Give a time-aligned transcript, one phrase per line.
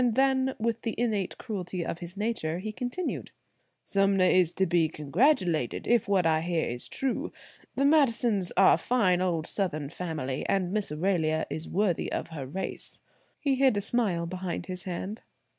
[0.03, 3.29] Then with the innate cruelty of his nature he continued:
[3.83, 7.31] "Sumner is to be congratulated, if what I hear is true;
[7.75, 12.47] the Madisons are a fine old Southern family, and Miss Aurelia is worthy of her
[12.47, 13.01] race."
[13.39, 15.21] He hid a smile behind his hand.